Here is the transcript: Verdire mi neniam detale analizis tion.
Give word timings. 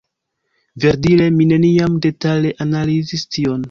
Verdire 0.85 1.25
mi 1.37 1.47
neniam 1.53 2.01
detale 2.09 2.59
analizis 2.69 3.33
tion. 3.35 3.59